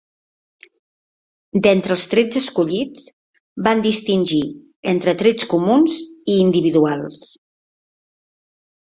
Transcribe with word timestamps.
D'entre 1.65 1.91
els 1.95 2.05
trets 2.13 2.37
escollits, 2.39 3.03
van 3.67 3.83
distingir 3.87 4.39
entre 4.93 5.13
trets 5.19 5.45
comuns 5.51 5.99
i 6.05 6.39
individuals. 6.47 7.29